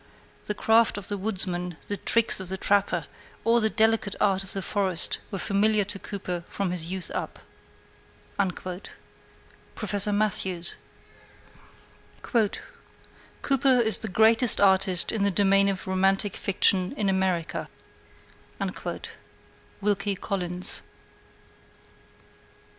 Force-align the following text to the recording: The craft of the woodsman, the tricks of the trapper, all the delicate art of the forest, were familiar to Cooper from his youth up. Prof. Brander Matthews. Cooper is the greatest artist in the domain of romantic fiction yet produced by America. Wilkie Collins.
The 0.45 0.55
craft 0.55 0.97
of 0.97 1.09
the 1.09 1.17
woodsman, 1.19 1.77
the 1.87 1.95
tricks 1.97 2.39
of 2.39 2.49
the 2.49 2.57
trapper, 2.57 3.05
all 3.43 3.59
the 3.59 3.69
delicate 3.69 4.15
art 4.19 4.43
of 4.43 4.51
the 4.53 4.63
forest, 4.63 5.19
were 5.29 5.37
familiar 5.37 5.83
to 5.83 5.99
Cooper 5.99 6.43
from 6.49 6.71
his 6.71 6.87
youth 6.87 7.11
up. 7.11 7.37
Prof. 8.35 8.89
Brander 9.77 10.11
Matthews. 10.11 10.77
Cooper 12.23 12.57
is 13.79 13.99
the 13.99 14.09
greatest 14.09 14.59
artist 14.59 15.11
in 15.11 15.21
the 15.21 15.29
domain 15.29 15.69
of 15.69 15.85
romantic 15.85 16.35
fiction 16.35 16.95
yet 16.97 17.05
produced 17.05 17.13
by 18.57 18.67
America. 18.67 19.09
Wilkie 19.81 20.15
Collins. 20.15 20.81